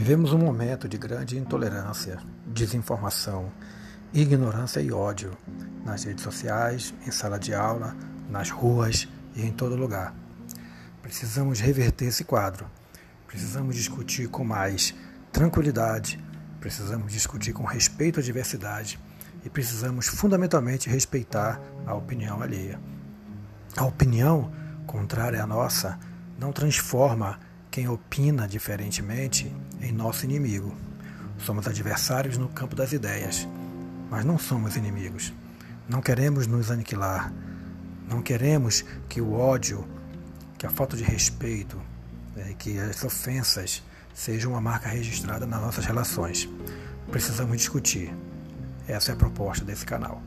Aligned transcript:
Vivemos 0.00 0.32
um 0.32 0.38
momento 0.38 0.88
de 0.88 0.96
grande 0.96 1.36
intolerância, 1.36 2.18
desinformação, 2.46 3.52
ignorância 4.14 4.80
e 4.80 4.90
ódio 4.90 5.36
nas 5.84 6.04
redes 6.04 6.24
sociais, 6.24 6.94
em 7.06 7.10
sala 7.10 7.38
de 7.38 7.52
aula, 7.52 7.94
nas 8.30 8.48
ruas 8.48 9.06
e 9.36 9.42
em 9.42 9.52
todo 9.52 9.76
lugar. 9.76 10.14
Precisamos 11.02 11.60
reverter 11.60 12.06
esse 12.06 12.24
quadro. 12.24 12.64
Precisamos 13.26 13.76
discutir 13.76 14.26
com 14.28 14.42
mais 14.42 14.94
tranquilidade, 15.30 16.18
precisamos 16.60 17.12
discutir 17.12 17.52
com 17.52 17.64
respeito 17.64 18.20
à 18.20 18.22
diversidade 18.22 18.98
e 19.44 19.50
precisamos 19.50 20.08
fundamentalmente 20.08 20.88
respeitar 20.88 21.60
a 21.86 21.94
opinião 21.94 22.40
alheia. 22.40 22.80
A 23.76 23.84
opinião 23.84 24.50
contrária 24.86 25.42
à 25.42 25.46
nossa 25.46 26.00
não 26.38 26.52
transforma 26.52 27.49
quem 27.70 27.88
opina 27.88 28.48
diferentemente 28.48 29.54
em 29.80 29.92
nosso 29.92 30.24
inimigo. 30.24 30.74
Somos 31.38 31.66
adversários 31.66 32.36
no 32.36 32.48
campo 32.48 32.74
das 32.74 32.92
ideias, 32.92 33.46
mas 34.10 34.24
não 34.24 34.38
somos 34.38 34.76
inimigos. 34.76 35.32
Não 35.88 36.00
queremos 36.00 36.46
nos 36.46 36.70
aniquilar. 36.70 37.32
Não 38.08 38.20
queremos 38.20 38.84
que 39.08 39.20
o 39.20 39.32
ódio, 39.32 39.86
que 40.58 40.66
a 40.66 40.70
falta 40.70 40.96
de 40.96 41.04
respeito, 41.04 41.80
né, 42.34 42.54
que 42.58 42.78
as 42.78 43.04
ofensas 43.04 43.82
sejam 44.12 44.52
uma 44.52 44.60
marca 44.60 44.88
registrada 44.88 45.46
nas 45.46 45.60
nossas 45.60 45.84
relações. 45.84 46.48
Precisamos 47.10 47.56
discutir. 47.56 48.14
Essa 48.88 49.12
é 49.12 49.14
a 49.14 49.16
proposta 49.16 49.64
desse 49.64 49.86
canal. 49.86 50.20